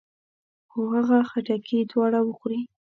[0.69, 2.59] څو هغه خټکي دواړه وخورو.